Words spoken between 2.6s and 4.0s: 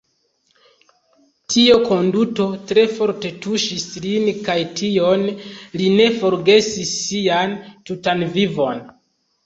tre forte tuŝis